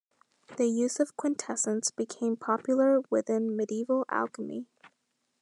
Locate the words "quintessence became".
1.15-2.35